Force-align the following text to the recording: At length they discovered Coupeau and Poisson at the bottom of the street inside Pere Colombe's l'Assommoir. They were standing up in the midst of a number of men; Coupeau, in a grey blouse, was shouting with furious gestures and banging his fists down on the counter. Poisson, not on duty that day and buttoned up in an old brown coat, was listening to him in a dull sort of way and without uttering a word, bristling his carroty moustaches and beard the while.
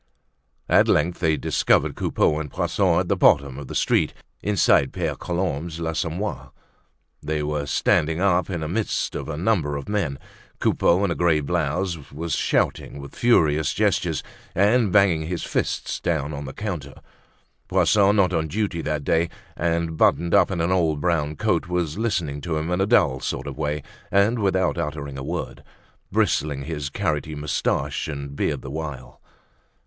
At 0.67 0.87
length 0.87 1.19
they 1.19 1.37
discovered 1.37 1.95
Coupeau 1.95 2.39
and 2.39 2.49
Poisson 2.49 2.99
at 3.01 3.07
the 3.07 3.15
bottom 3.15 3.59
of 3.59 3.67
the 3.67 3.75
street 3.75 4.15
inside 4.41 4.93
Pere 4.93 5.13
Colombe's 5.15 5.79
l'Assommoir. 5.79 6.49
They 7.21 7.43
were 7.43 7.67
standing 7.67 8.19
up 8.19 8.49
in 8.49 8.61
the 8.61 8.67
midst 8.67 9.13
of 9.13 9.29
a 9.29 9.37
number 9.37 9.77
of 9.77 9.87
men; 9.87 10.17
Coupeau, 10.59 11.05
in 11.05 11.11
a 11.11 11.13
grey 11.13 11.39
blouse, 11.39 12.11
was 12.11 12.33
shouting 12.33 12.97
with 12.99 13.15
furious 13.15 13.73
gestures 13.75 14.23
and 14.55 14.91
banging 14.91 15.27
his 15.27 15.43
fists 15.43 15.99
down 15.99 16.33
on 16.33 16.45
the 16.45 16.53
counter. 16.53 16.95
Poisson, 17.67 18.15
not 18.15 18.33
on 18.33 18.47
duty 18.47 18.81
that 18.81 19.03
day 19.03 19.29
and 19.55 19.97
buttoned 19.97 20.33
up 20.33 20.49
in 20.49 20.61
an 20.61 20.71
old 20.71 20.99
brown 20.99 21.35
coat, 21.35 21.67
was 21.67 21.99
listening 21.99 22.41
to 22.41 22.57
him 22.57 22.71
in 22.71 22.81
a 22.81 22.87
dull 22.87 23.19
sort 23.19 23.45
of 23.45 23.55
way 23.55 23.83
and 24.09 24.39
without 24.39 24.79
uttering 24.79 25.19
a 25.19 25.23
word, 25.23 25.63
bristling 26.11 26.63
his 26.63 26.89
carroty 26.89 27.35
moustaches 27.35 28.11
and 28.11 28.35
beard 28.35 28.63
the 28.63 28.71
while. 28.71 29.21